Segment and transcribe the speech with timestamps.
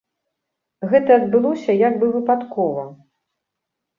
[0.93, 2.83] Гэта адбылося як бы выпадкова.